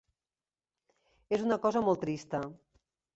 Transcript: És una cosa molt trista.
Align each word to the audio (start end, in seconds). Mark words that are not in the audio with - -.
És 1.37 1.43
una 1.49 1.57
cosa 1.67 1.83
molt 1.89 2.01
trista. 2.07 2.41